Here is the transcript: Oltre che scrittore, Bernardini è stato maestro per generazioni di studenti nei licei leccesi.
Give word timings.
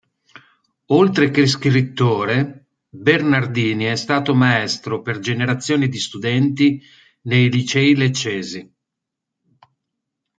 Oltre 0.87 1.29
che 1.29 1.45
scrittore, 1.45 2.69
Bernardini 2.89 3.83
è 3.83 3.95
stato 3.95 4.33
maestro 4.33 5.03
per 5.03 5.19
generazioni 5.19 5.87
di 5.89 5.99
studenti 5.99 6.81
nei 7.25 7.51
licei 7.51 7.95
leccesi. 7.95 8.75